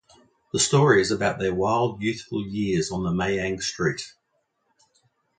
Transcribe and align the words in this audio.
The 0.51 0.57
story 0.57 1.03
is 1.03 1.11
about 1.11 1.37
their 1.37 1.53
wild 1.53 2.01
youthful 2.01 2.43
years 2.43 2.89
on 2.89 3.03
the 3.03 3.11
Mayang 3.11 3.61
street. 3.61 4.15